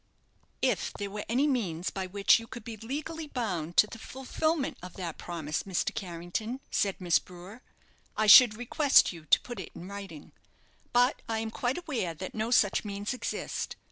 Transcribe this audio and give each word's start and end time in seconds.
"If 0.63 0.91
there 0.93 1.11
were 1.11 1.25
any 1.29 1.45
means 1.45 1.91
by 1.91 2.07
which 2.07 2.39
you 2.39 2.47
could 2.47 2.63
be 2.63 2.75
legally 2.75 3.27
bound 3.27 3.77
to 3.77 3.85
the 3.85 3.99
fulfilment 3.99 4.79
of 4.81 4.93
that 4.95 5.19
promise, 5.19 5.61
Mr. 5.61 5.93
Carrington," 5.93 6.59
said 6.71 6.99
Miss 6.99 7.19
Brewer, 7.19 7.61
"I 8.17 8.25
should 8.25 8.55
request 8.57 9.13
you 9.13 9.25
to 9.25 9.39
put 9.41 9.59
it 9.59 9.69
in 9.75 9.87
writing. 9.87 10.31
But 10.91 11.21
I 11.29 11.37
am 11.37 11.51
quite 11.51 11.77
aware 11.77 12.15
that 12.15 12.33
no 12.33 12.49
such 12.49 12.83
means 12.83 13.13
exist. 13.13 13.75